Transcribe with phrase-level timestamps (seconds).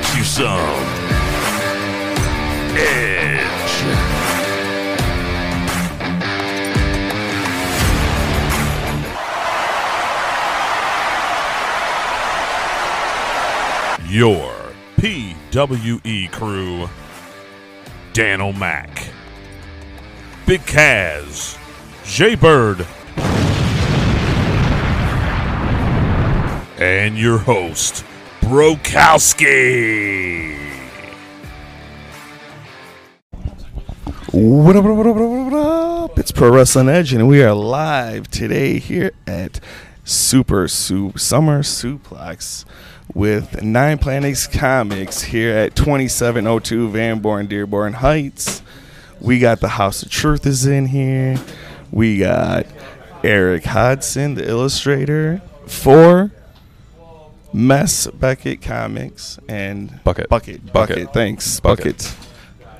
[0.00, 0.86] Get you some
[2.74, 3.20] edge.
[14.08, 14.54] Your
[14.96, 16.88] PWE crew
[18.14, 19.06] Dan O'Mac,
[20.46, 21.58] Big Kaz,
[22.04, 22.86] Jay Bird,
[26.78, 28.04] and your host,
[28.50, 30.58] Brokowski.
[34.32, 36.18] What up, what up, what up, what up.
[36.18, 39.60] It's Pro Wrestling Edge, and we are live today here at
[40.02, 42.64] Super Su- Summer Suplex
[43.14, 48.62] with Nine Planets Comics here at 2702 Van Born Dearborn Heights.
[49.20, 51.38] We got the House of Truth is in here.
[51.92, 52.66] We got
[53.22, 56.32] Eric Hodson, the illustrator, for
[57.52, 60.28] Mess Bucket Comics and Bucket.
[60.28, 60.96] Bucket, Bucket.
[60.96, 61.12] Bucket.
[61.12, 61.98] Thanks, Bucket.
[61.98, 62.16] Bucket.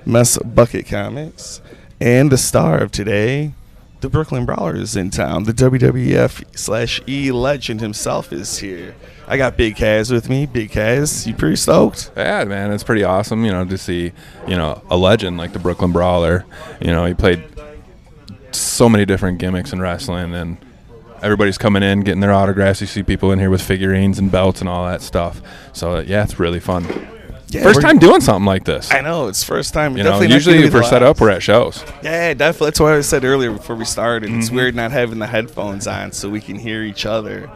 [0.06, 1.60] Mess Bucket Comics.
[2.00, 3.52] And the star of today,
[4.00, 5.44] the Brooklyn Brawler is in town.
[5.44, 8.94] The WWF slash E legend himself is here.
[9.28, 10.46] I got Big Kaz with me.
[10.46, 12.10] Big Kaz, you pretty stoked?
[12.16, 14.12] Yeah, man, it's pretty awesome, you know, to see,
[14.48, 16.46] you know, a legend like the Brooklyn Brawler.
[16.80, 17.44] You know, he played
[18.52, 20.56] so many different gimmicks in wrestling, and
[21.22, 22.80] everybody's coming in, getting their autographs.
[22.80, 25.40] You see people in here with figurines and belts and all that stuff.
[25.72, 26.86] So yeah, it's really fun.
[27.48, 28.92] Yeah, First time doing something like this.
[28.92, 29.96] I know it's first time.
[29.96, 31.84] You know, Definitely not usually if we're set up, we're at shows.
[32.00, 32.66] Yeah, definitely.
[32.68, 34.30] That's why I said earlier before we started.
[34.30, 34.38] Mm-hmm.
[34.38, 37.50] It's weird not having the headphones on so we can hear each other.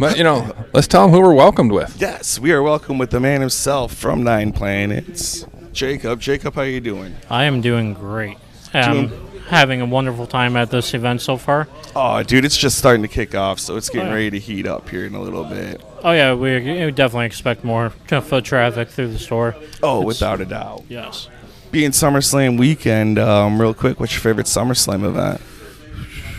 [0.00, 1.96] But you know, let's tell them who we're welcomed with.
[2.00, 6.20] Yes, we are welcome with the man himself from Nine Planets, Jacob.
[6.20, 7.14] Jacob, how are you doing?
[7.30, 8.36] I am doing great.
[8.74, 11.68] Um, having a wonderful time at this event so far.
[11.96, 14.14] Oh, dude, it's just starting to kick off, so it's getting Oh, yeah.
[14.14, 15.82] ready to heat up here in a little bit.
[16.04, 19.56] Oh yeah, we, we definitely expect more foot traffic through the store.
[19.82, 20.84] Oh, It's- without a doubt.
[20.88, 21.28] Yes.
[21.70, 25.40] Being SummerSlam weekend, um, real quick, what's your favorite SummerSlam event?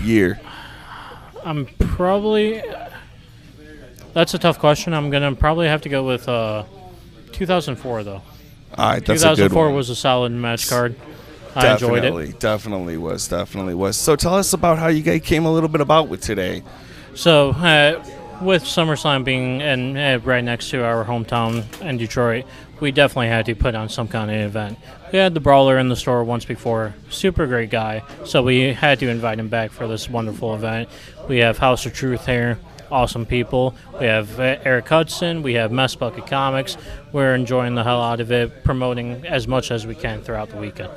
[0.03, 0.39] Year.
[1.43, 2.63] I'm probably.
[4.13, 4.93] That's a tough question.
[4.93, 6.63] I'm gonna probably have to go with uh,
[7.33, 8.11] 2004 though.
[8.13, 8.23] All
[8.77, 9.75] right, that's a good 2004 one.
[9.75, 10.95] was a solid match card.
[11.55, 12.39] I enjoyed definitely, it.
[12.39, 13.97] definitely was, definitely was.
[13.97, 16.63] So tell us about how you guys came a little bit about with today.
[17.15, 18.03] So, uh,
[18.41, 22.45] with SummerSlam being in, uh, right next to our hometown in Detroit,
[22.79, 24.77] we definitely had to put on some kind of event.
[25.11, 28.99] We had the Brawler in the store once before, super great guy, so we had
[28.99, 30.87] to invite him back for this wonderful event.
[31.27, 32.59] We have House of Truth here,
[32.91, 33.75] awesome people.
[33.99, 36.77] We have uh, Eric Hudson, we have Mess Bucket Comics.
[37.11, 40.57] We're enjoying the hell out of it, promoting as much as we can throughout the
[40.57, 40.91] weekend.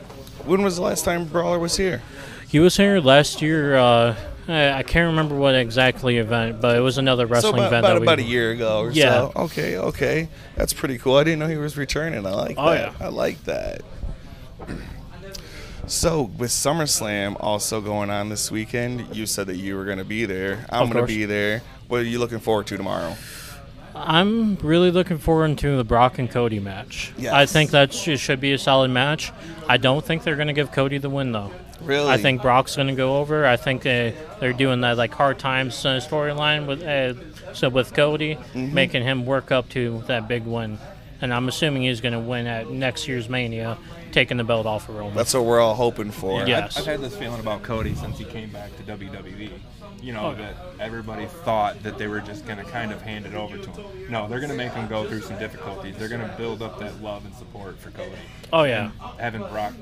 [0.45, 2.03] When was the last time Brawler was here?
[2.49, 3.77] He was here last year.
[3.77, 4.17] Uh,
[4.49, 7.95] I can't remember what exactly event, but it was another wrestling so about, event about,
[7.95, 9.11] that we about a year ago or Yeah.
[9.11, 9.33] so.
[9.37, 10.29] Okay, okay.
[10.57, 11.17] That's pretty cool.
[11.17, 12.27] I didn't know he was returning.
[12.27, 12.95] I like Oh, that.
[13.01, 13.07] yeah.
[13.07, 13.83] I like that.
[15.89, 20.05] So with SummerSlam also going on this weekend, you said that you were going to
[20.05, 20.65] be there.
[20.71, 21.61] I'm going to be there.
[21.89, 23.17] What are you looking forward to tomorrow?
[23.95, 27.13] I'm really looking forward to the Brock and Cody match.
[27.19, 27.33] Yes.
[27.33, 29.33] I think that sh- should be a solid match.
[29.69, 31.51] I don't think they're going to give Cody the win though.
[31.83, 32.09] Really?
[32.09, 33.45] I think Brock's going to go over.
[33.45, 37.93] I think uh, they're doing that like hard times uh, storyline with uh, so with
[37.93, 38.73] Cody, Mm-hmm.
[38.73, 40.79] making him work up to that big win.
[41.21, 43.79] And I'm assuming he's going to win at next year's Mania,
[44.11, 45.15] taking the belt off of Roman.
[45.15, 46.45] That's what we're all hoping for.
[46.47, 46.77] Yes.
[46.77, 49.51] I've, I've had this feeling about Cody since he came back to WWE.
[50.03, 50.35] You know, Oh.
[50.35, 53.71] that everybody thought that they were just going to kind of hand it over to
[53.71, 54.11] him.
[54.11, 55.97] No, they're going to make him go through some difficulties.
[55.97, 58.11] They're going to build up that love and support for Cody.
[58.53, 58.91] oh yeah.
[59.19, 59.73] Having Brock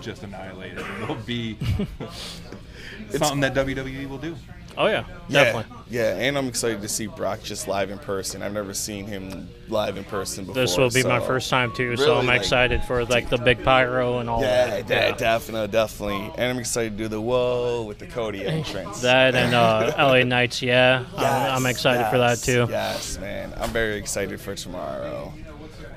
[0.00, 1.56] just annihilated it will be
[3.10, 4.36] something that WWE will do.
[4.76, 5.04] Oh yeah.
[5.28, 5.76] Yeah, Definitely.
[5.90, 8.42] yeah, and I'm excited to see Brock just live in person.
[8.42, 10.60] I've never seen him live in person before.
[10.60, 13.62] This will be my first time too, so I'm like- excited for like the big
[13.62, 14.86] pyro and all Yeah, that.
[14.86, 16.30] de- definitely, definitely.
[16.36, 19.00] And I'm excited to do the whoa with the Cody entrance.
[19.02, 21.04] That and uh, LA Knights, yeah.
[21.16, 22.66] I'm, I'm Yes, excited for that too.
[22.70, 23.52] Yes, man.
[23.56, 25.32] I'm very excited for tomorrow.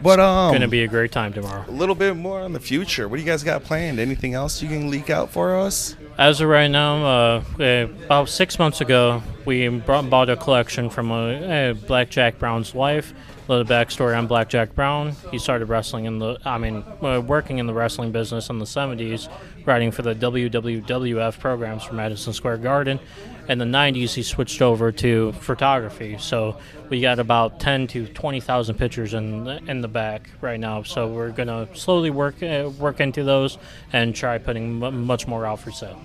[0.06, 1.66] But um, Going to be a great time tomorrow.
[1.68, 3.08] a little bit more on the future.
[3.10, 4.00] What do you guys got planned?
[4.00, 5.96] Anything else you can leak out for us?
[6.20, 10.92] As of right now, uh, uh, about six months ago, we brought, bought a collection
[10.92, 13.16] from a, uh, Blackjack Brown's wife.
[13.48, 15.14] A little backstory on Blackjack Brown.
[15.32, 18.66] He started wrestling in the, I mean, uh, working in the wrestling business in the
[18.66, 19.28] 70s,
[19.66, 23.00] writing for the WWWF programs for Madison Square Garden.
[23.48, 26.18] In the 90s, he switched over to photography.
[26.20, 26.58] So
[26.90, 30.82] we got about 10 to 20,000 pictures in the, in the back right now.
[30.84, 33.58] So we're gonna slowly work uh, work into those
[33.94, 36.02] and try putting m- much more out for sale.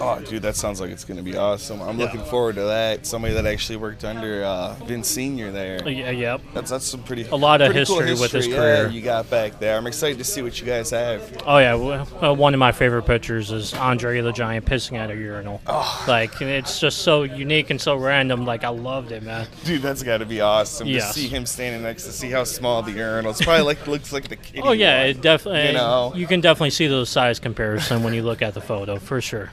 [0.00, 1.80] Oh, dude, that sounds like it's going to be awesome.
[1.80, 3.06] I'm looking forward to that.
[3.06, 5.82] Somebody that actually worked under uh, Vince Senior there.
[5.84, 6.40] Uh, yeah, yep.
[6.52, 8.88] That's that's some pretty A lot of pretty cool history with his yeah, career.
[8.88, 9.76] you got back there.
[9.76, 11.22] I'm excited to see what you guys have.
[11.46, 11.92] Oh yeah, w-
[12.22, 15.60] uh, one of my favorite pictures is Andre the Giant pissing at a urinal.
[16.06, 18.44] Like it's just so unique and so random.
[18.44, 19.46] Like I loved it, man.
[19.64, 21.14] Dude, that's got to be awesome Yes.
[21.14, 23.30] to see him standing next to see how small the urinal.
[23.30, 24.60] It's probably like looks like the kitty.
[24.62, 25.06] Oh yeah, one.
[25.10, 25.66] it definitely.
[25.68, 26.12] You know.
[26.14, 29.50] you can definitely see the size comparison when you look at the photo for sure.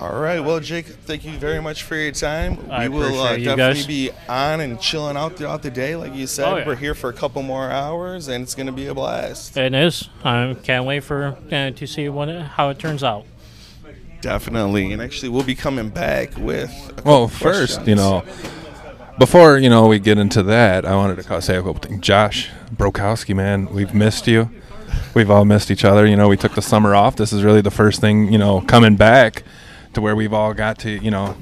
[0.00, 2.58] All right, well, Jake, thank you very much for your time.
[2.70, 3.86] I we will uh, appreciate you definitely guys.
[3.86, 6.48] be on and chilling out throughout the day, like you said.
[6.50, 6.66] Oh, yeah.
[6.66, 9.58] We're here for a couple more hours, and it's going to be a blast.
[9.58, 10.08] It is.
[10.24, 13.26] I can't wait for uh, to see what how it turns out.
[14.22, 16.70] Definitely, and actually, we'll be coming back with.
[16.96, 17.88] a Well, first, questions.
[17.88, 18.24] you know,
[19.18, 22.00] before you know we get into that, I wanted to say a couple things.
[22.00, 24.48] Josh Brokowski, man, we've missed you.
[25.12, 26.06] We've all missed each other.
[26.06, 27.16] You know, we took the summer off.
[27.16, 29.42] This is really the first thing, you know, coming back
[29.94, 31.36] to where we've all got to, you know,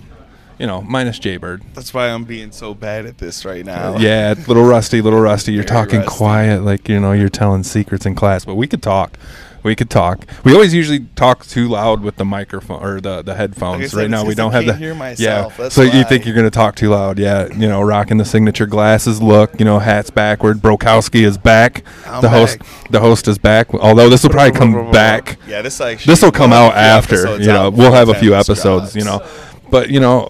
[0.59, 1.63] you know, minus Jaybird.
[1.75, 3.97] That's why I'm being so bad at this right now.
[3.99, 5.53] Yeah, little rusty, little rusty.
[5.53, 6.17] You're Very talking rusty.
[6.17, 8.45] quiet, like you know, you're telling secrets in class.
[8.45, 9.17] But we could talk.
[9.63, 10.25] We could talk.
[10.45, 13.81] We always usually talk too loud with the microphone or the the headphones.
[13.81, 15.63] Like said, right now, we 'cause I don't have the hear myself, yeah.
[15.63, 17.19] that's so you think you're gonna talk too loud?
[17.19, 19.59] Yeah, you know, rocking the signature glasses look.
[19.59, 20.59] You know, hats backward.
[20.59, 21.83] Brokowski is back.
[22.07, 22.69] I'm the host, back.
[22.91, 23.73] the host is back.
[23.75, 25.39] Although this will probably come back.
[25.47, 26.13] Yeah, this actually.
[26.13, 27.43] This will come out have a few after.
[27.43, 28.95] You know, we'll have a few episodes.
[28.95, 29.23] You know,
[29.71, 30.29] but you know,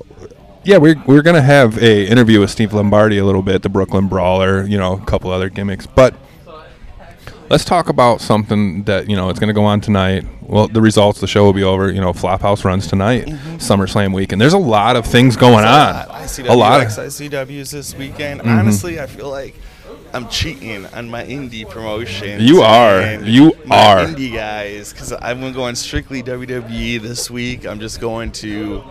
[0.64, 4.08] yeah, we're we're gonna have a interview with Steve Lombardi a little bit, the Brooklyn
[4.08, 4.64] Brawler.
[4.64, 6.14] You know, a couple other gimmicks, but
[7.50, 10.24] let's talk about something that you know it's gonna go on tonight.
[10.42, 11.90] Well, the results, the show will be over.
[11.92, 13.26] You know, Flophouse runs tonight,
[13.58, 14.40] SummerSlam weekend.
[14.40, 16.06] There's a lot of things going on.
[16.08, 18.40] ICW, A lot of ICWs this weekend.
[18.40, 18.58] Mm-hmm.
[18.58, 19.54] Honestly, I feel like
[20.14, 22.40] I'm cheating on my indie promotion.
[22.40, 23.20] You are.
[23.22, 24.06] You are.
[24.06, 27.66] indie guys because I'm going strictly WWE this week.
[27.66, 28.82] I'm just going to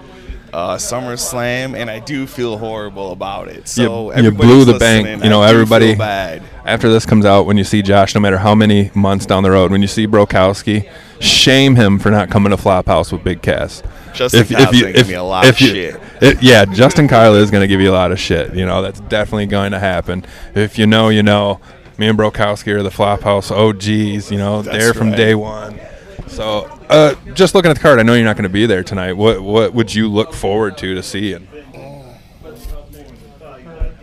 [0.53, 3.67] uh, SummerSlam, and I do feel horrible about it.
[3.67, 5.23] So You- you blew the bank.
[5.23, 6.41] You know, I everybody- bad.
[6.65, 9.51] after this comes out, when you see Josh, no matter how many months down the
[9.51, 10.87] road, when you see Brokowski,
[11.19, 13.83] shame him for not coming to Flophouse with Big Kaz.
[14.13, 16.01] Justin Kyle's gonna give me a lot of you- shit.
[16.21, 18.53] it- yeah, Justin Kyle is going to give you a lot of shit.
[18.55, 20.25] You know, that's definitely going to happen.
[20.55, 21.59] If you know, you know.
[21.99, 24.29] Me and Brokowski are the Flophouse OGs.
[24.31, 25.17] You know, That's there from right.
[25.17, 25.79] day one.
[26.27, 28.83] So, uh, just looking at the card, I know you're not going to be there
[28.83, 29.13] tonight.
[29.13, 31.47] What what would you look forward to to seeing?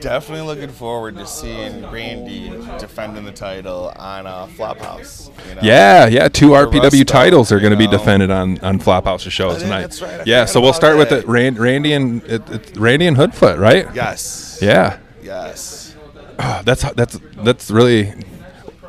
[0.00, 5.30] Definitely looking forward to seeing Randy defending the title on uh, Flophouse.
[5.48, 5.60] You know?
[5.62, 6.28] Yeah, yeah.
[6.28, 9.98] Two For RPW titles are going to be defended on on Flophouse shows think tonight.
[10.02, 10.26] right.
[10.26, 11.20] Yeah, so we'll start with that.
[11.20, 11.26] it.
[11.28, 13.86] Rand, Randy and it, Randy and Hoodfoot, right?
[13.94, 14.58] Yes.
[14.60, 14.98] Yeah.
[15.22, 15.96] Yes.
[16.38, 18.12] Ah, That's that's that's really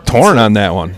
[0.06, 0.96] torn on that one.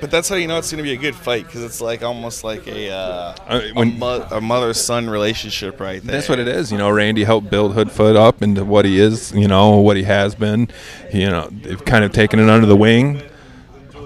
[0.00, 2.02] But that's how you know it's going to be a good fight because it's like
[2.02, 6.12] almost like a uh, Uh, a, mo- a mother-son relationship right there.
[6.16, 6.72] That's what it is.
[6.72, 9.32] You know, Randy helped build Hoodfoot up into what he is.
[9.32, 10.68] You know what he has been.
[11.12, 13.22] You know, they've kind of taken it under the wing.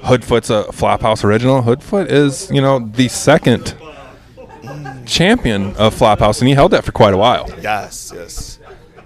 [0.02, 1.62] Hoodfoot's a Flophouse original.
[1.62, 3.74] Hoodfoot is you know the second
[5.06, 7.48] champion of Flophouse, and he held that for quite a while.
[7.60, 8.12] Yes.
[8.14, 8.58] Yes.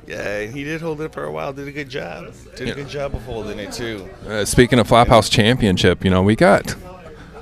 [0.09, 1.53] Yeah, and he did hold it for a while.
[1.53, 2.33] Did a good job.
[2.57, 4.09] Did a good job of holding it too.
[4.27, 6.75] Uh, speaking of Flophouse Championship, you know, we got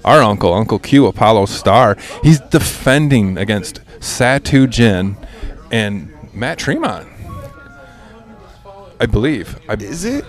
[0.05, 1.97] our uncle, Uncle Q, Apollo Star.
[2.23, 5.17] He's defending against Satu Jin
[5.71, 7.09] and Matt Tremont.
[9.01, 9.59] I believe.
[9.69, 10.25] I, Is it?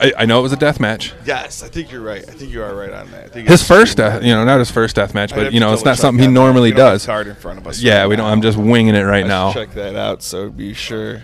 [0.00, 1.12] I, I know it was a death match.
[1.24, 2.22] Yes, I think you're right.
[2.28, 3.24] I think you are right on that.
[3.24, 5.72] I think His first, death, you know, not his first death match, but you know,
[5.72, 7.06] it's not something he normally we don't have does.
[7.06, 7.80] Card in front of us.
[7.80, 8.26] Yeah, right we don't.
[8.26, 8.32] now.
[8.32, 9.52] I'm just winging it right I now.
[9.52, 11.22] check that out so be sure.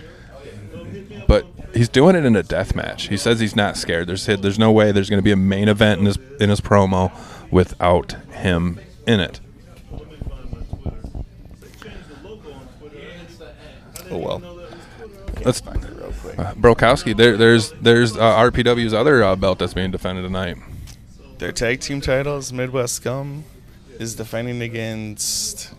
[1.75, 3.09] He's doing it in a death match.
[3.09, 4.07] He says he's not scared.
[4.07, 6.61] There's there's no way there's going to be a main event in his in his
[6.61, 7.12] promo
[7.50, 9.40] without him in it.
[14.11, 14.43] Oh well.
[15.45, 16.38] Let's Find it real quick.
[16.38, 17.16] uh, Brokowski.
[17.16, 20.57] There there's there's uh, RPW's other uh, belt that's being defended tonight.
[21.38, 23.45] Their tag team titles, Midwest Scum,
[23.99, 25.75] is defending against.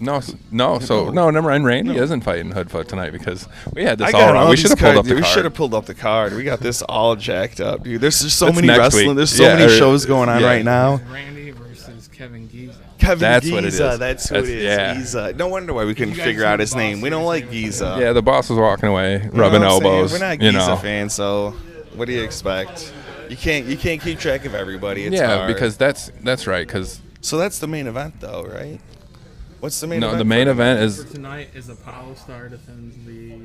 [0.00, 0.20] No,
[0.50, 0.78] no.
[0.80, 1.64] So no, never mind.
[1.64, 4.50] Randy isn't fighting Hoodfoot tonight because we had this I all wrong.
[4.50, 5.44] We should have pulled cards- up the We should card.
[5.44, 6.34] have pulled up the card.
[6.34, 8.00] We got this all jacked up, dude.
[8.00, 9.08] There's just so That's many next wrestling.
[9.08, 9.16] week.
[9.16, 10.46] There's so Yeah, many or- shows going on yeah.
[10.46, 11.00] right now.
[11.10, 12.74] Randy versus Kevin Giza.
[12.98, 13.54] Kevin That's Giza.
[13.54, 13.78] what it is.
[13.78, 14.64] That's who That's- it is.
[14.64, 14.94] yeah.
[14.94, 15.32] Giza.
[15.36, 17.00] No wonder why we couldn't guys figure out the his name.
[17.00, 17.52] We don't is like saying.
[17.64, 17.96] Giza.
[18.00, 19.94] Yeah, the boss was walking away, You know rubbing what I'm saying?
[19.94, 20.12] elbows.
[20.12, 20.76] We're not you Giza know.
[20.76, 21.54] fans, so
[21.94, 22.92] what do you expect?
[23.28, 25.04] You can't you can't keep track of everybody.
[25.04, 25.48] It's yeah, hard.
[25.54, 26.66] because that's that's right.
[26.66, 28.80] Because so that's the main event, though, right?
[29.64, 30.18] What's the main no, event?
[30.18, 30.60] the main them?
[30.60, 33.38] event For is tonight is Apollo Star defends the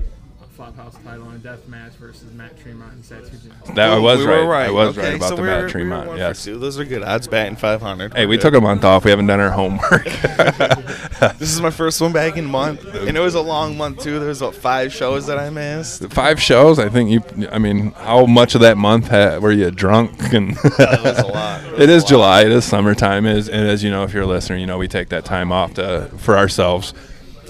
[0.59, 3.75] Flophouse title in a death match versus Matt Tremont and Satu Jones.
[3.75, 4.41] that I Ooh, was we right.
[4.43, 4.67] were right.
[4.67, 6.07] I was Okay, right about so the we were- Matt we were Tremont.
[6.07, 6.43] one for Yes.
[6.43, 6.57] two.
[6.59, 7.27] Those are good odds.
[7.29, 8.13] Batting 500.
[8.13, 8.41] Hey, We're we good.
[8.41, 9.05] took a month off.
[9.05, 10.05] We haven't done our homework.
[11.37, 14.19] This is my first one back in month, and it was a long month too.
[14.19, 16.05] There was what five shows that I missed.
[16.11, 16.79] Five shows.
[16.79, 17.47] I think you.
[17.51, 20.11] I mean, how much of that month ha- were you drunk?
[20.33, 21.63] And That was a lot.
[21.65, 22.09] It was it a is lot.
[22.09, 22.41] July.
[22.43, 23.25] It is summertime.
[23.25, 25.51] Is and as you know, if you're a listener, you know we take that time
[25.51, 26.93] off to for ourselves.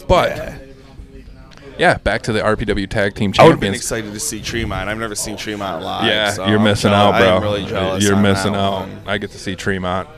[0.07, 0.57] But yeah,
[2.03, 4.89] back to the RPW Tag Team I would have been excited to see Tremont.
[4.89, 6.05] I've never seen Tremont live.
[6.05, 7.37] Yeah, so you're missing out, bro.
[7.37, 8.03] I'm really jealous.
[8.03, 8.81] You're missing out.
[8.81, 9.01] one.
[9.05, 10.09] I get to see Tremont.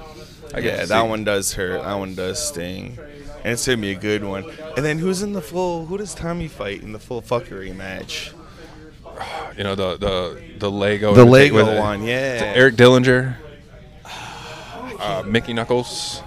[0.53, 1.83] I Yeah, that one does hurt.
[1.83, 2.97] That one does sting.
[3.43, 4.45] And it's gonna be a good one.
[4.75, 5.85] And then who's in the full?
[5.85, 8.33] Who does Tommy fight in the full fuckery match?
[9.55, 11.13] You know the the the Lego.
[11.13, 12.53] The Lego one, yeah.
[12.55, 13.35] Eric Dillinger.
[15.01, 16.21] Uh, Mickey Knuckles.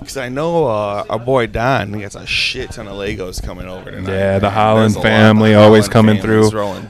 [0.00, 3.68] Because I know uh, our boy Don he gets a shit ton of Legos coming
[3.68, 4.10] over tonight.
[4.10, 4.50] Yeah, the.
[4.50, 5.04] Holland There's a lot.
[5.04, 6.46] family The always Holland coming through.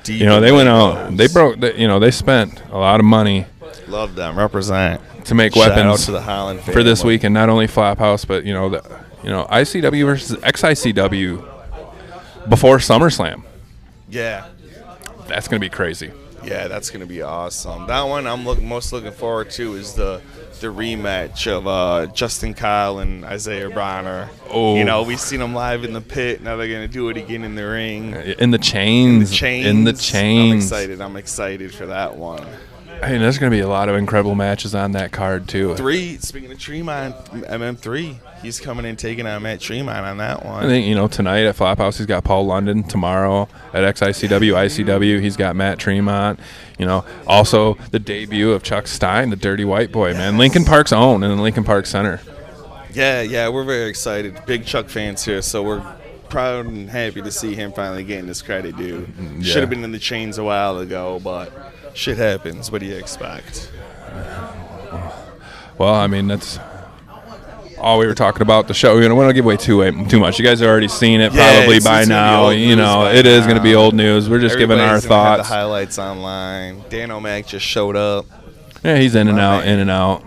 [0.07, 1.17] You know, they went out.
[1.17, 1.61] They broke.
[1.61, 3.47] They, you know, they spent a lot of money
[3.89, 4.39] Love them.
[4.39, 5.01] Represent.
[5.25, 8.27] to make Shout out weapons to the Holland for this week, and not only Flophouse,
[8.27, 13.43] but you know, the you know ICW versus XICW before SummerSlam.
[14.09, 14.47] Yeah.
[15.27, 16.11] That's gonna be crazy.
[16.45, 17.87] Yeah, that's gonna be awesome.
[17.87, 20.21] That one I'm look, most looking forward to is the
[20.61, 24.29] the rematch of uh, Justin Kyle and Isaiah Bronner.
[24.51, 24.77] Oh.
[24.77, 26.43] you know we've seen them live in the pit.
[26.43, 28.15] Now they're gonna do it again in the ring.
[28.15, 29.15] In the chains.
[29.15, 29.67] In the chains.
[29.67, 30.51] In the chains.
[30.51, 31.01] I'm excited.
[31.01, 32.47] I'm excited for that one.
[33.03, 35.75] Hey, there's gonna be a lot of incredible matches on that card too.
[35.75, 36.19] Three.
[36.19, 40.65] Speaking of Tremont, MM3, he's coming in taking on Matt Tremont on that one.
[40.65, 42.83] I think you know tonight at Flophouse he's got Paul London.
[42.83, 46.39] Tomorrow at XICW, ICW he's got Matt Tremont.
[46.79, 50.37] You know, also the debut of Chuck Stein, the Dirty White Boy, man.
[50.37, 52.21] Lincoln Park's own in the Lincoln Park Center.
[52.93, 54.43] Yeah, yeah, we're very excited.
[54.47, 55.97] Big Chuck fans here, so we're
[56.29, 59.01] proud and happy to see him finally getting his credit due.
[59.01, 59.53] Mm, yeah.
[59.53, 61.53] Should have been in the chains a while ago, but
[61.95, 62.71] shit happens.
[62.71, 63.71] What do you expect?
[65.79, 66.59] Well, I mean that's
[67.79, 68.99] all we were talking about the show.
[68.99, 70.39] You know, we don't give away too too much.
[70.39, 72.51] You guys have already seen it Yeah, probably it's- by it's now.
[72.51, 74.29] You news know, by it is going to be old news.
[74.29, 75.49] We're just giving our Everybody's have thoughts.
[75.49, 76.83] The highlights online.
[76.91, 78.27] Dan O'Mac just showed up,
[78.85, 79.75] Yeah, he's in and My out, man.
[79.75, 80.25] in and out.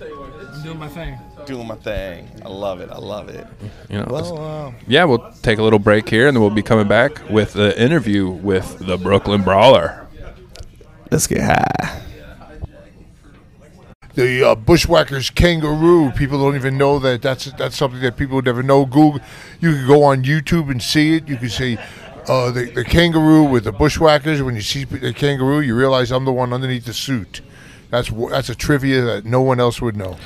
[0.00, 1.18] I'm doing my thing.
[1.44, 2.28] doing my thing.
[2.44, 2.88] I love it.
[2.90, 3.46] I love it.
[3.90, 6.62] You know, Well, uh, yeah, we'll take a little break here, and then we'll be
[6.62, 10.05] coming back with the interview with the Brooklyn Brawler.
[11.10, 12.02] Let's get high.
[14.14, 16.10] the uh, bushwhackers kangaroo.
[16.12, 18.84] People don't even know that that's that's something that people would never know.
[18.84, 19.20] Google,
[19.60, 21.28] you can go on YouTube and see it.
[21.28, 21.78] You can see
[22.28, 24.42] uh, the the kangaroo with the bushwhackers.
[24.42, 27.42] When you see the kangaroo, you realize I'm the one underneath the suit.
[27.90, 30.16] That's that's a trivia that no one else would know.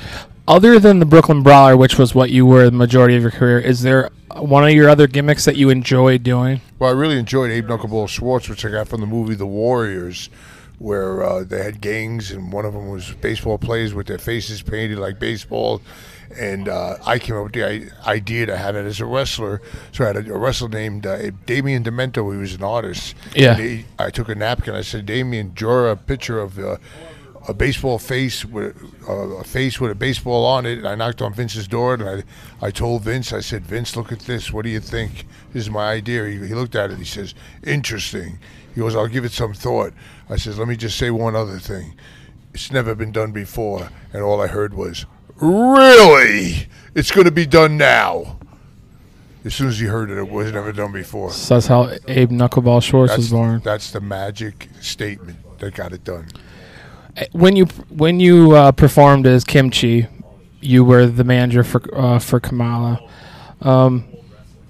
[0.47, 3.59] Other than the Brooklyn Brawler, which was what you were the majority of your career,
[3.59, 6.61] is there one of your other gimmicks that you enjoy doing?
[6.79, 10.29] Well, I really enjoyed Abe Knuckleball Schwartz, which I got from the movie The Warriors,
[10.81, 14.63] where uh, they had gangs, and one of them was baseball players with their faces
[14.63, 15.79] painted like baseball.
[16.39, 19.61] And uh, I came up with the idea to have it as a wrestler.
[19.91, 22.33] So I had a, a wrestler named uh, Damien Demento.
[22.33, 23.15] He was an artist.
[23.35, 23.51] Yeah.
[23.51, 24.73] And he, I took a napkin.
[24.73, 26.77] I said, Damien, draw a picture of uh,
[27.47, 28.75] a baseball face with
[29.07, 30.77] uh, a face with a baseball on it.
[30.79, 34.11] And I knocked on Vince's door and I, I told Vince, I said, Vince, look
[34.11, 34.51] at this.
[34.53, 35.27] What do you think?
[35.53, 36.25] This is my idea.
[36.25, 36.97] He, he looked at it.
[36.97, 38.39] He says, interesting.
[38.73, 39.93] He goes, I'll give it some thought.
[40.29, 41.95] I says, let me just say one other thing.
[42.53, 43.89] It's never been done before.
[44.13, 45.05] And all I heard was,
[45.37, 46.67] really?
[46.95, 48.39] It's going to be done now.
[49.43, 51.31] As soon as he heard it, it was never done before.
[51.31, 53.61] So that's how Abe Knuckleball Schwartz That's, was born.
[53.63, 56.27] that's the magic statement that got it done.
[57.31, 60.05] When you when you uh, performed as Kim Chee,
[60.61, 63.01] you were the manager for uh, for Kamala.
[63.61, 64.05] Um,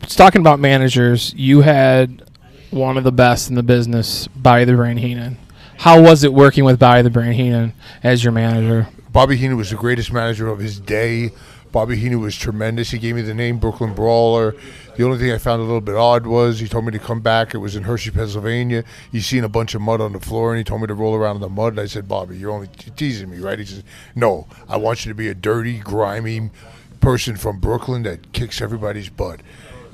[0.01, 2.23] talking about managers, you had
[2.71, 5.37] one of the best in the business, Bobby the Brain Heenan.
[5.77, 8.87] How was it working with Bobby the Brain Heenan as your manager?
[9.11, 11.31] Bobby Heenan was the greatest manager of his day.
[11.71, 12.91] Bobby Heenan was tremendous.
[12.91, 14.55] He gave me the name Brooklyn Brawler.
[14.95, 17.21] The only thing I found a little bit odd was he told me to come
[17.21, 17.53] back.
[17.53, 18.83] It was in Hershey, Pennsylvania.
[19.11, 21.15] He's seen a bunch of mud on the floor, and he told me to roll
[21.15, 21.73] around in the mud.
[21.73, 23.57] And I said, Bobby, you're only teasing me, right?
[23.57, 23.83] He says,
[24.15, 26.51] No, I want you to be a dirty, grimy
[26.99, 29.39] person from Brooklyn that kicks everybody's butt.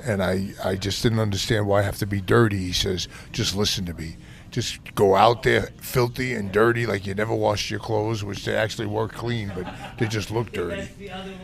[0.04, 2.58] And I, I just didn't understand why I have to be dirty.
[2.58, 4.16] He says, just listen to me.
[4.50, 8.54] just go out there filthy and dirty, like you never washed your clothes, which they
[8.56, 9.66] actually were clean, but
[9.98, 10.88] they just looked dirty.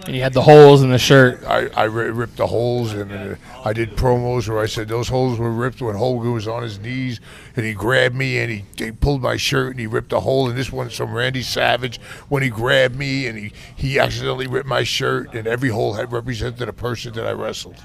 [0.07, 1.45] And you had the holes in the shirt.
[1.45, 3.35] I, I ripped the holes and uh,
[3.65, 6.79] I did promos where I said those holes were ripped when Hogan was on his
[6.79, 7.21] knees
[7.57, 10.49] and he grabbed me and he, he pulled my shirt and he ripped a hole
[10.49, 14.69] and this one's from Randy Savage when he grabbed me and he, he accidentally ripped
[14.69, 17.85] my shirt and every hole had represented a person that I wrestled.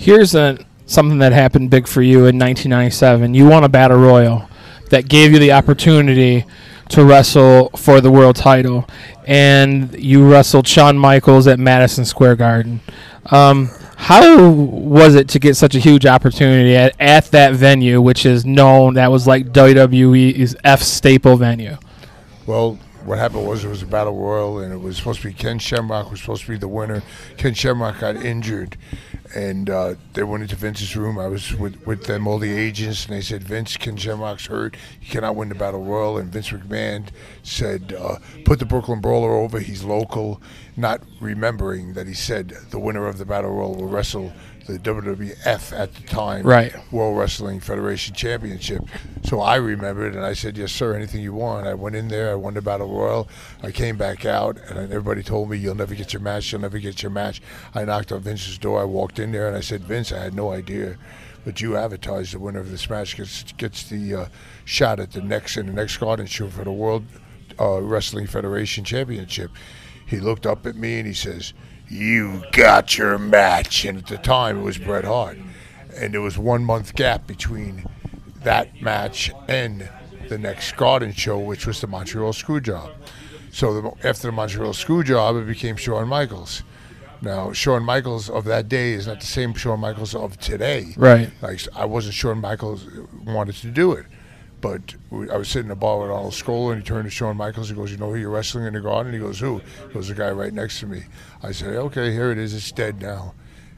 [0.00, 3.34] Here's a, something that happened big for you in 1997.
[3.34, 4.48] You won a battle royal
[4.88, 6.46] that gave you the opportunity
[6.88, 8.88] to wrestle for the world title,
[9.26, 12.80] and you wrestled Shawn Michaels at Madison Square Garden.
[13.26, 18.24] Um, how was it to get such a huge opportunity at, at that venue, which
[18.24, 21.76] is known that was like WWE's F staple venue?
[22.46, 25.34] Well, what happened was it was a battle royal, and it was supposed to be
[25.34, 27.02] Ken Shamrock was supposed to be the winner.
[27.36, 28.76] Ken Shamrock got injured,
[29.34, 31.18] and uh, they went into Vince's room.
[31.18, 34.76] I was with, with them, all the agents, and they said, Vince, Ken Shamrock's hurt.
[34.98, 36.18] He cannot win the battle royal.
[36.18, 37.08] And Vince McMahon
[37.42, 39.60] said, uh, put the Brooklyn Brawler over.
[39.60, 40.42] He's local,
[40.76, 44.32] not remembering that he said the winner of the battle royal will wrestle
[44.70, 46.74] the WWF at the time Right.
[46.92, 48.82] World Wrestling Federation Championship.
[49.24, 50.94] So I remembered, and I said, "Yes, sir.
[50.94, 52.30] Anything you want." I went in there.
[52.30, 53.28] I won the battle royal.
[53.62, 56.52] I came back out, and everybody told me, "You'll never get your match.
[56.52, 57.42] You'll never get your match."
[57.74, 58.80] I knocked on Vince's door.
[58.80, 60.96] I walked in there, and I said, "Vince, I had no idea."
[61.44, 64.26] But you advertised the winner of this match gets gets the uh,
[64.64, 67.04] shot at the next in the next garden show for the World
[67.58, 69.50] uh, Wrestling Federation Championship.
[70.06, 71.52] He looked up at me and he says,
[71.90, 75.38] "You got your match." And at the time, it was Bret Hart,
[75.96, 77.84] and there was one month gap between
[78.42, 79.88] that match and
[80.28, 82.92] the next Garden show, which was the Montreal Screwjob.
[83.52, 86.62] So the, after the Montreal Screwjob, it became Shawn Michaels.
[87.22, 90.94] Now, Shawn Michaels of that day is not the same Shawn Michaels of today.
[90.96, 91.30] Right.
[91.42, 92.86] Like I wasn't sure Michaels
[93.26, 94.06] wanted to do it,
[94.60, 97.10] but we, I was sitting in the bar with Arnold Skaaland, and he turned to
[97.10, 97.68] Shawn Michaels.
[97.68, 100.08] He goes, "You know who you're wrestling in the garden?" He goes, "Who?" He goes,
[100.08, 101.04] "The guy right next to me."
[101.42, 102.54] I said, "Okay, here it is.
[102.54, 103.34] It's dead now."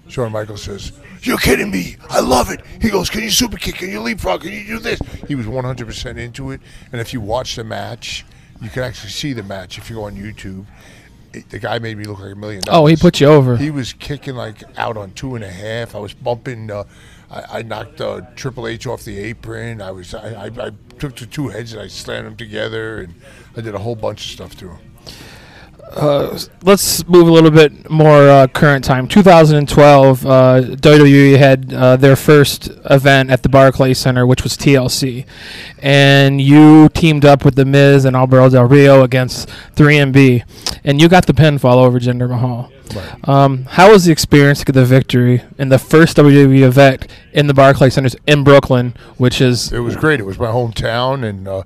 [0.08, 1.96] Shawn Michaels says, "You're kidding me!
[2.10, 3.76] I love it." He goes, "Can you super kick?
[3.76, 4.42] Can you leapfrog?
[4.42, 6.60] Can you do this?" He was 100% into it,
[6.90, 8.24] and if you watch the match,
[8.60, 10.66] you can actually see the match if you go on YouTube.
[11.32, 12.78] It, the guy made me look like a million dollars.
[12.78, 13.56] Oh, he put you over.
[13.56, 15.94] He was kicking like out on two and a half.
[15.94, 16.70] I was bumping.
[16.70, 16.84] Uh,
[17.32, 19.80] I, I knocked uh, Triple H off the apron.
[19.80, 20.14] I was.
[20.14, 23.14] I, I, I took the two heads and I slammed them together, and
[23.56, 24.78] I did a whole bunch of stuff to him.
[26.62, 29.06] Let's move a little bit more uh, current time.
[29.08, 30.30] 2012, uh,
[30.62, 35.26] WWE had uh, their first event at the Barclays Center, which was TLC,
[35.78, 40.44] and you teamed up with The Miz and Alberto Del Rio against 3MB,
[40.84, 42.70] and you got the pinfall over Jinder Mahal.
[43.24, 47.46] Um, how was the experience to get the victory in the first WWE event in
[47.46, 50.20] the Barclays Centers in Brooklyn, which is It was great.
[50.20, 51.62] It was my hometown, and uh,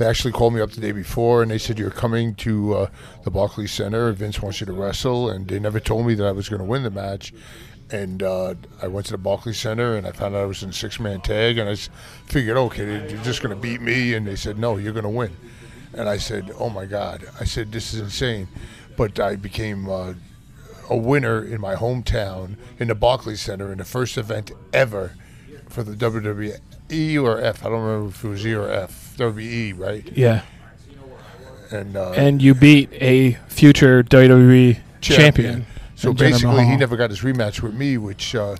[0.00, 2.86] they actually called me up the day before, and they said you're coming to uh,
[3.22, 4.10] the Barclays Center.
[4.12, 6.64] Vince wants you to wrestle, and they never told me that I was going to
[6.64, 7.34] win the match.
[7.90, 10.72] And uh, I went to the Barclays Center, and I found out I was in
[10.72, 11.74] six man tag, and I
[12.24, 15.10] figured, okay, you're just going to beat me, and they said, no, you're going to
[15.10, 15.36] win.
[15.92, 17.26] And I said, oh my God.
[17.38, 18.48] I said, this is insane.
[18.96, 20.14] But I became uh,
[20.88, 25.12] a winner in my hometown in the Barclays Center in the first event ever
[25.68, 27.66] for the WWE or F.
[27.66, 29.09] I don't remember if it was E or F.
[29.20, 30.10] WWE, right?
[30.16, 30.42] yeah,
[31.70, 35.66] And uh, and you beat a future WWE champion.
[35.94, 38.56] So basically, he never got his rematch with me, which uh,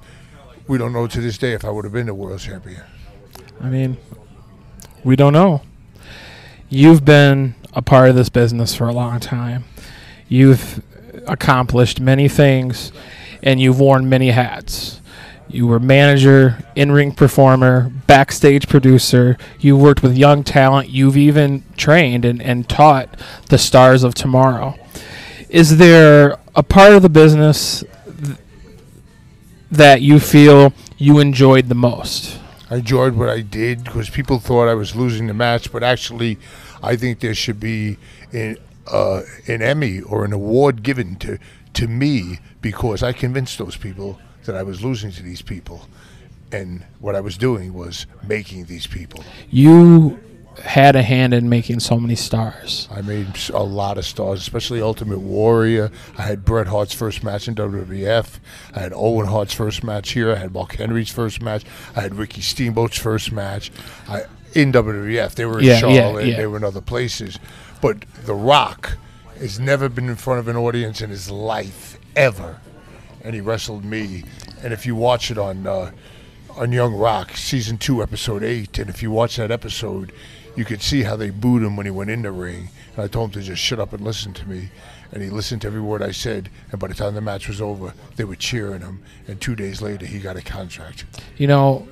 [0.69, 2.83] we don't know to this day if I would have been the world champion.
[3.61, 3.97] I mean,
[5.03, 5.63] we don't know.
[6.69, 9.65] You've been a part of this business for a long time.
[10.29, 10.83] You've
[11.27, 12.93] accomplished many things
[13.43, 15.00] and you've worn many hats.
[15.53, 19.37] You were manager, in ring performer, backstage producer.
[19.59, 20.91] You worked with young talent.
[20.91, 24.79] You've even trained and, and taught the stars of tomorrow.
[25.49, 27.83] Is there a part of the business
[28.25, 28.39] th-
[29.73, 32.39] that you feel you enjoyed the most?
[32.71, 36.39] I enjoyed what I did because people thought I was losing the match, but actually,
[36.81, 37.99] I think there should be
[38.33, 41.39] an, uh, an Emmy or an award given to
[41.73, 45.87] to me because I convinced those people that I was losing to these people,
[46.53, 49.23] and what I was doing was making these people.
[49.51, 50.19] you
[50.65, 52.89] had a hand in making so many stars.
[52.93, 55.91] I made a lot of stars, especially Ultimate Warrior.
[56.19, 58.41] I had Bret Hart's first match in WWF.
[58.75, 60.33] I had Owen Hart's first match here.
[60.33, 61.65] I had Mark Henry's first match.
[61.97, 63.71] I had Ricky Steamboat's first match.
[64.09, 65.35] I in WWF.
[65.37, 66.27] They were in Yeah, yeah, Charlotte.
[66.27, 66.37] yeah.
[66.37, 67.39] They were in other places.
[67.81, 68.99] But The Rock
[69.39, 72.59] has never been in front of an audience in his life ever,
[73.23, 74.25] and he wrestled me.
[74.63, 75.93] And if you watch it on uh,
[76.57, 78.79] on Young Rock, season two, episode eight.
[78.79, 80.13] And if you watch that episode,
[80.57, 82.69] you could see how they booed him when he went in the ring.
[82.95, 84.71] And I told him to just shut up and listen to me.
[85.13, 86.51] And he listened to every word I said.
[86.71, 89.03] And by the time the match was over, they were cheering him.
[89.27, 91.05] And two days later, he got a contract.
[91.37, 91.89] You know,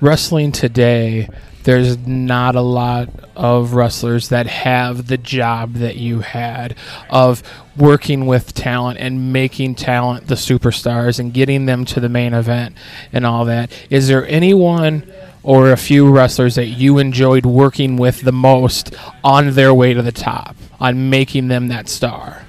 [0.00, 1.28] wrestling today,
[1.64, 6.76] there's not a lot of wrestlers that have the job that you had
[7.08, 7.42] of
[7.76, 12.76] working with talent and making talent the superstars and getting them to the main event
[13.12, 13.72] and all that.
[13.88, 15.10] Is there anyone
[15.42, 20.02] or a few wrestlers that you enjoyed working with the most on their way to
[20.02, 22.43] the top, on making them that star?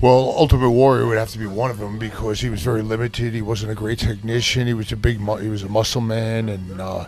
[0.00, 3.32] Well, Ultimate Warrior would have to be one of them because he was very limited.
[3.34, 4.66] He wasn't a great technician.
[4.68, 7.06] He was a big, mu- he was a muscle man, and uh,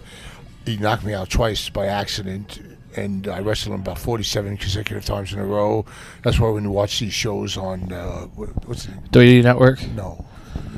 [0.66, 2.60] he knocked me out twice by accident.
[2.96, 5.84] And I wrestled him about 47 consecutive times in a row.
[6.24, 9.86] That's why when you watch these shows on uh, what, what's the WWE Network?
[9.90, 10.24] no,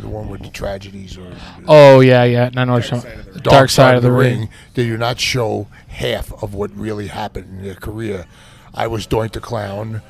[0.02, 1.32] the one with the tragedies or
[1.66, 2.50] Oh yeah, yeah.
[2.54, 4.50] I know what you're talking- Dark, side, of the, ring.
[4.74, 8.26] they do not show half of what really happened in their career.
[8.74, 10.02] I was Doink the Clown.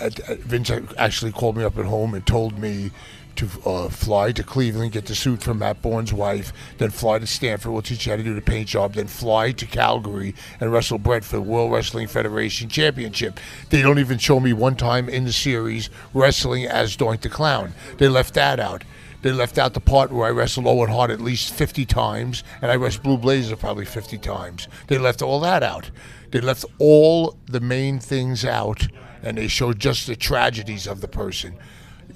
[0.00, 2.90] Uh, uh, Vince actually called me up at home and told me
[3.36, 7.26] to uh, fly to Cleveland, get the suit from Matt Borne's wife, then fly to
[7.26, 7.72] Stamford.
[7.72, 8.94] We'll teach you how to do the paint job.
[8.94, 13.40] Then fly to Calgary and wrestle Bret for the World Wrestling Federation Championship.
[13.70, 17.74] They don't even show me one time in the series wrestling as Doink the Clown.
[17.98, 18.84] They left that out.
[19.22, 22.70] They left out the part where I wrestled Owen Hart at least 50 times, and
[22.70, 24.68] I wrestled Blue Blazer probably 50 times.
[24.88, 25.90] They left all that out.
[26.30, 28.86] They left all the main things out,
[29.24, 31.56] and they show just the tragedies of the person.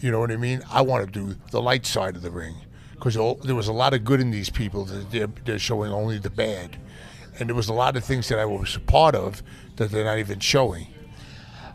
[0.01, 0.62] You know what I mean?
[0.71, 2.55] I want to do the light side of the ring
[2.92, 6.18] because there was a lot of good in these people that they're, they're showing only
[6.18, 6.77] the bad.
[7.38, 9.42] And there was a lot of things that I was a part of
[9.77, 10.88] that they're not even showing.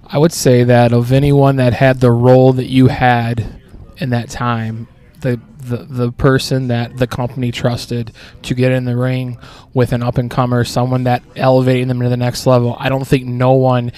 [0.05, 3.61] I would say that of anyone that had the role that you had
[3.97, 4.87] in that time,
[5.21, 9.37] the the, the person that the company trusted to get in the ring
[9.73, 12.75] with an up and comer, someone that elevating them to the next level.
[12.79, 13.93] I don't think no one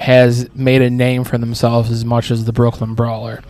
[0.00, 3.42] has made a name for themselves as much as the Brooklyn Brawler.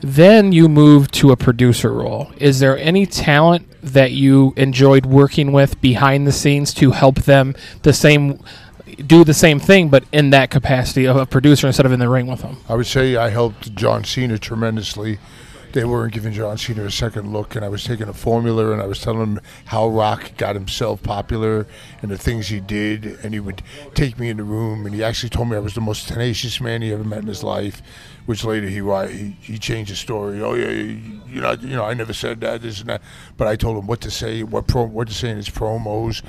[0.00, 2.30] Then you move to a producer role.
[2.36, 7.54] Is there any talent that you enjoyed working with behind the scenes to help them
[7.82, 8.38] the same
[9.06, 12.08] do the same thing but in that capacity of a producer instead of in the
[12.08, 12.58] ring with them?
[12.68, 15.18] I would say I helped John Cena tremendously.
[15.72, 18.80] They weren't giving John Cena a second look, and I was taking a formula and
[18.80, 21.66] I was telling him how Rock got himself popular
[22.00, 23.18] and the things he did.
[23.22, 23.62] And he would
[23.94, 26.60] take me in the room, and he actually told me I was the most tenacious
[26.60, 27.82] man he ever met in his life.
[28.26, 30.42] Which later he he, he changed his story.
[30.42, 33.00] Oh yeah, you know you know I never said that this and that,
[33.38, 36.22] but I told him what to say, what pro, what to say in his promos,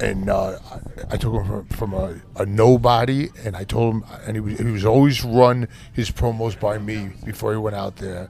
[0.00, 4.04] and uh, I, I took him from, from a, a nobody, and I told him,
[4.26, 7.94] and he was, he was always run his promos by me before he went out
[7.96, 8.28] there,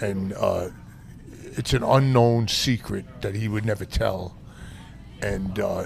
[0.00, 0.68] and uh,
[1.56, 4.36] it's an unknown secret that he would never tell,
[5.22, 5.84] and uh,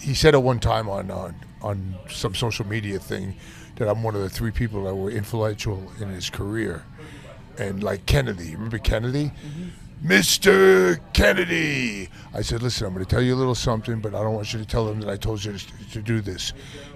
[0.00, 3.36] he said at one time on on on some social media thing
[3.76, 6.84] that I'm one of the three people that were influential in his career,
[7.58, 9.32] and like Kennedy, remember Kennedy?
[10.04, 10.98] Mr.
[11.12, 12.08] Kennedy.
[12.34, 14.52] I said, listen, I'm going to tell you a little something, but I don't want
[14.52, 16.52] you to tell them that I told you to, to do this.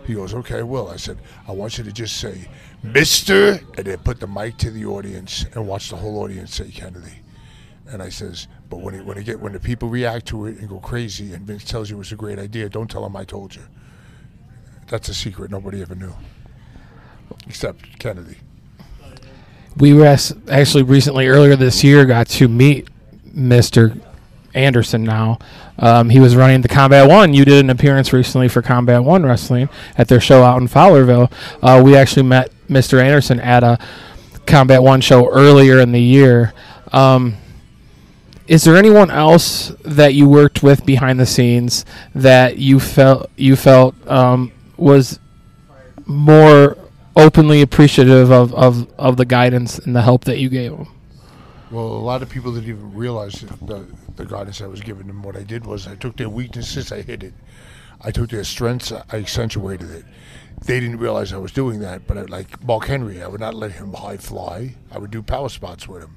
[0.06, 0.88] He goes, okay, I will.
[0.88, 2.48] I said, I want you to just say,
[2.84, 3.60] Mr.
[3.76, 7.22] and then put the mic to the audience and watch the whole audience say Kennedy.
[7.88, 10.68] And I says, but when when it get when the people react to it and
[10.68, 13.54] go crazy, and Vince tells you it's a great idea, don't tell them I told
[13.54, 13.62] you.
[14.88, 16.12] That's a secret nobody ever knew,
[17.46, 18.36] except Kennedy.
[19.76, 20.06] We were
[20.48, 22.88] actually recently earlier this year got to meet
[23.36, 24.00] Mr.
[24.56, 25.04] Anderson.
[25.04, 25.38] Now
[25.78, 27.34] um, he was running the Combat One.
[27.34, 31.30] You did an appearance recently for Combat One Wrestling at their show out in Fowlerville.
[31.62, 33.02] Uh, we actually met Mr.
[33.02, 33.78] Anderson at a
[34.46, 36.52] Combat One show earlier in the year.
[36.92, 37.36] Um,
[38.46, 43.56] is there anyone else that you worked with behind the scenes that you felt you
[43.56, 45.18] felt um, was
[46.06, 46.78] more
[47.16, 50.95] openly appreciative of, of, of the guidance and the help that you gave them?
[51.68, 55.22] Well, a lot of people didn't even realize the, the guidance I was giving them.
[55.24, 57.34] What I did was I took their weaknesses, I hid it.
[58.00, 60.04] I took their strengths, I accentuated it.
[60.64, 63.54] They didn't realize I was doing that, but I, like Mark Henry, I would not
[63.54, 64.76] let him high fly.
[64.92, 66.16] I would do power spots with him.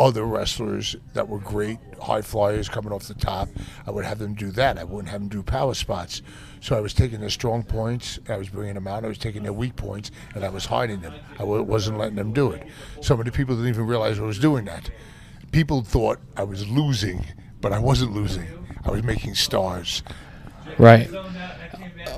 [0.00, 3.50] Other wrestlers that were great high flyers coming off the top,
[3.86, 4.78] I would have them do that.
[4.78, 6.22] I wouldn't have them do power spots.
[6.62, 9.04] So I was taking their strong points, I was bringing them out.
[9.04, 11.12] I was taking their weak points, and I was hiding them.
[11.38, 12.66] I wasn't letting them do it.
[13.02, 14.90] So many people didn't even realize I was doing that.
[15.52, 17.26] People thought I was losing,
[17.60, 18.46] but I wasn't losing.
[18.84, 20.02] I was making stars.
[20.78, 21.10] Right.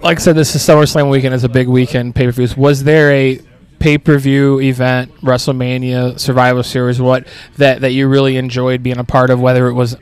[0.05, 1.35] Like I said, this is SummerSlam weekend.
[1.35, 2.57] It's a big weekend pay per views.
[2.57, 3.41] Was there a
[3.83, 9.05] pay per view event, WrestleMania, Survivor Series, what that that you really enjoyed being a
[9.05, 9.97] part of, whether it was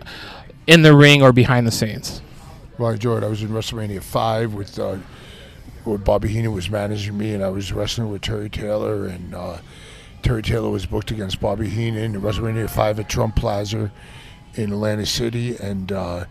[0.67, 2.21] in the ring or behind the scenes?
[2.79, 3.25] Well, I enjoyed.
[3.25, 4.99] I was in WrestleMania five with uh,
[5.87, 9.59] with Bobby Heenan was managing me, and I was wrestling with Terry Taylor, and uh,
[10.23, 13.91] Terry Taylor was booked against Bobby Heenan in WrestleMania five at Trump Plaza
[14.57, 16.27] in Atlantic City, and uh,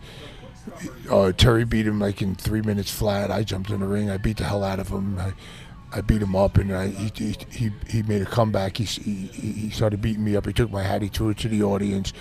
[1.10, 3.32] uh, Terry beat him like in three minutes flat.
[3.32, 4.08] I jumped in the ring.
[4.08, 5.18] I beat the hell out of him.
[5.18, 5.32] I,
[5.92, 8.76] I beat him up, and I, he, he, he, made a comeback.
[8.76, 10.46] He, he, he started beating me up.
[10.46, 11.02] He took my hat.
[11.02, 12.12] He threw it to the audience.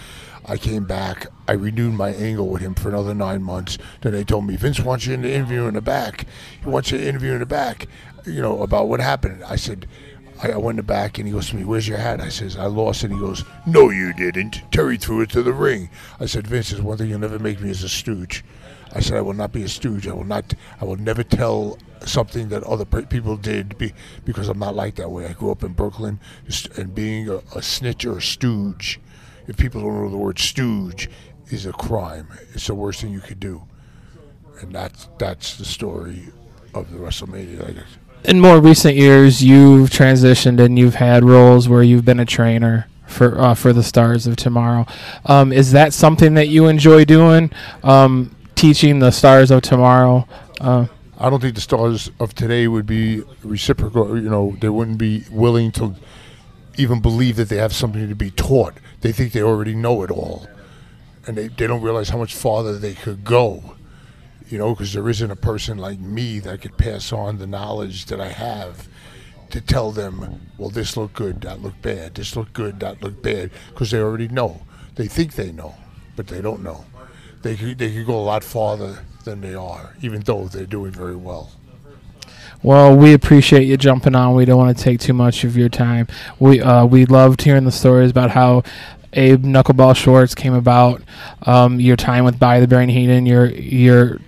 [0.45, 1.27] I came back.
[1.47, 3.77] I renewed my angle with him for another nine months.
[4.01, 6.25] Then they told me Vince wants you in the interview in the back.
[6.62, 7.88] He wants you to interview in the back.
[8.25, 9.43] You know about what happened.
[9.43, 9.88] I said.
[10.41, 12.55] I went in the back and he goes to me, "Where's your hat?" I says,
[12.55, 15.89] "I lost it." He goes, "No, you didn't." Terry threw it to the ring.
[16.17, 18.45] I said, "Vince, there's one thing you'll never make me as a stooge."
[18.95, 20.08] I said, "I will not be a stooge.
[20.08, 20.53] I will not.
[20.79, 23.94] I will never tell something that other people did be,
[24.26, 25.26] because I'm not like that way.
[25.26, 26.20] I grew up in Brooklyn,
[26.78, 29.00] and being a, a snitch or a stooge,
[29.48, 31.10] if people don't know the word stooge,
[31.50, 32.28] is a crime.
[32.54, 33.64] It's the worst thing you could do,
[34.62, 36.30] and that's that's the story
[36.74, 37.76] of the WrestleMania.
[37.76, 37.86] Like,
[38.24, 42.88] in more recent years, you've transitioned and you've had roles where you've been a trainer
[43.08, 44.86] for uh, for the Stars of Tomorrow.
[45.26, 47.52] Um, is that something that you enjoy doing?
[47.84, 50.28] Um, teaching the Stars of Tomorrow.
[50.60, 50.88] Uh,
[51.19, 54.17] I don't think the stars of today would be reciprocal.
[54.17, 55.95] You know, they wouldn't be willing to
[56.77, 58.75] even believe that they have something to be taught.
[59.01, 60.47] They think they already know it all,
[61.27, 63.75] and they, they don't realize how much farther they could go.
[64.47, 68.05] You know, because there isn't a person like me that could pass on the knowledge
[68.05, 68.88] that I have
[69.51, 73.21] to tell them, well, this looked good, that looked bad, this looked good, that looked
[73.21, 74.62] bad, because they already know.
[74.95, 75.75] They think they know,
[76.15, 76.86] but they don't know.
[77.41, 80.91] They could, they could go a lot farther than they are, even though they're doing
[80.91, 81.52] very well.
[82.62, 84.36] well, we appreciate you jumping on.
[84.36, 86.08] We don't want to take too much of your time.
[86.39, 88.63] We uh, we loved hearing the stories about how
[89.13, 91.02] Abe Knuckleball Schwartz came about,
[91.43, 94.19] um, your time with By the Brain Heenan, your your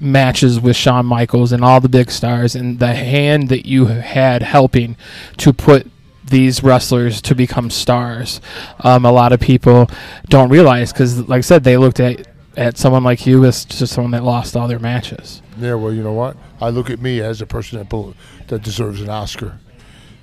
[0.00, 4.42] matches with Shawn Michaels and all the big stars, and the hand that you had
[4.42, 4.96] helping
[5.38, 5.86] to put
[6.24, 8.40] these wrestlers to become stars.
[8.80, 9.88] Um, a lot of people
[10.28, 12.26] don't realize because, like I said, they looked at
[12.56, 15.40] at someone like you as just someone that lost all their matches.
[15.58, 16.36] Yeah, well, you know what?
[16.60, 18.14] I look at me as a person that bel-
[18.48, 19.58] that deserves an Oscar,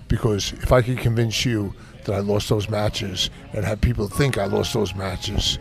[0.07, 1.73] because if I can convince you
[2.05, 5.59] that I lost those matches and have people think I lost those matches,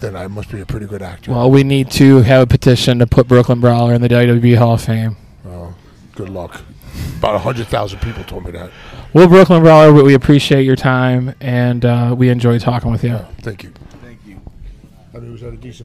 [0.00, 1.30] then I must be a pretty good actor.
[1.30, 4.74] Well, we need to have a petition to put Brooklyn Brawler in the WWE Hall
[4.74, 5.16] of Fame.
[5.46, 5.74] Oh,
[6.14, 6.60] good luck.
[7.18, 8.70] About hundred thousand people told me that.
[9.14, 13.10] Well, Brooklyn Brawler, we- appreciate your time and uh, we enjoy talking with you.
[13.12, 13.26] You.
[13.42, 13.72] Thank you.
[15.14, 15.80] I mean, was that a decent?